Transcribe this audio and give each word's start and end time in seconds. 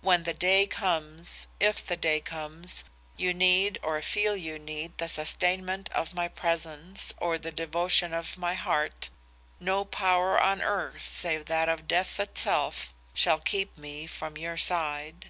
When 0.00 0.22
the 0.22 0.32
day 0.32 0.66
comes 0.66 1.48
if 1.60 1.86
the 1.86 1.98
day 1.98 2.18
comes 2.18 2.84
you 3.18 3.34
need 3.34 3.78
or 3.82 4.00
feel 4.00 4.34
you 4.34 4.58
need 4.58 4.96
the 4.96 5.06
sustainment 5.06 5.90
of 5.90 6.14
my 6.14 6.28
presence 6.28 7.12
or 7.18 7.36
the 7.36 7.52
devotion 7.52 8.14
of 8.14 8.38
my 8.38 8.54
heart, 8.54 9.10
no 9.60 9.84
power 9.84 10.40
on 10.40 10.62
earth 10.62 11.02
save 11.04 11.44
that 11.52 11.68
of 11.68 11.86
death 11.86 12.18
itself, 12.18 12.94
shall 13.12 13.38
keep 13.38 13.76
me 13.76 14.06
from 14.06 14.38
your 14.38 14.56
side. 14.56 15.28